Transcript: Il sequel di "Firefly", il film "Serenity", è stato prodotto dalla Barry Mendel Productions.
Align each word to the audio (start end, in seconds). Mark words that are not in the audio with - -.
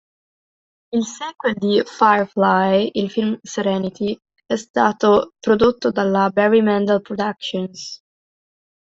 Il 0.95 1.05
sequel 1.05 1.53
di 1.53 1.79
"Firefly", 1.85 2.89
il 2.93 3.11
film 3.11 3.37
"Serenity", 3.43 4.17
è 4.47 4.55
stato 4.55 5.33
prodotto 5.39 5.91
dalla 5.91 6.27
Barry 6.29 6.61
Mendel 6.61 7.03
Productions. 7.03 8.01